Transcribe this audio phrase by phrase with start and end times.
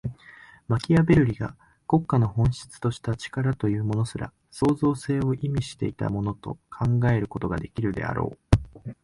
[0.67, 1.55] マキアヴェルリが
[1.87, 8.35] 国家の本質とした「力」というものすら、創造性を意味していたものと考えることができるであろ
[8.87, 8.95] う。